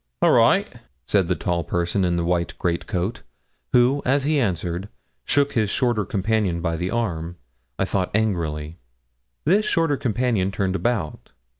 'All 0.23 0.31
right,' 0.31 0.77
said 1.05 1.27
the 1.27 1.35
tall 1.35 1.63
person 1.63 2.03
in 2.03 2.15
the 2.15 2.25
white 2.25 2.57
great 2.57 2.87
coat, 2.87 3.21
who, 3.71 4.01
as 4.03 4.23
he 4.23 4.39
answered, 4.39 4.89
shook 5.25 5.51
his 5.53 5.69
shorter 5.69 6.05
companion 6.05 6.59
by 6.59 6.75
the 6.75 6.89
arm, 6.89 7.35
I 7.77 7.85
thought 7.85 8.09
angrily. 8.15 8.77
This 9.45 9.63
shorter 9.63 9.97
companion 9.97 10.51
turned 10.51 10.75
about. 10.75 11.33